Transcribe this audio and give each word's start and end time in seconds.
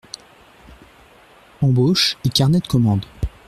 Embauches 1.61 2.17
et 2.25 2.29
carnets 2.29 2.57
de 2.59 2.65
commandes. 2.65 3.05